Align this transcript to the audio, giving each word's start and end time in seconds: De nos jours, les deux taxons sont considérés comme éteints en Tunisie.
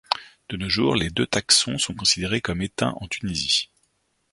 De 0.49 0.57
nos 0.57 0.67
jours, 0.67 0.95
les 0.95 1.11
deux 1.11 1.27
taxons 1.27 1.77
sont 1.77 1.93
considérés 1.93 2.41
comme 2.41 2.63
éteints 2.63 2.95
en 3.01 3.07
Tunisie. 3.07 3.69